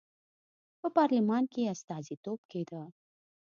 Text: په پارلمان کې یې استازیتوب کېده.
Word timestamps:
په 0.79 0.87
پارلمان 0.97 1.43
کې 1.51 1.59
یې 1.63 1.71
استازیتوب 1.75 2.39
کېده. 2.51 2.83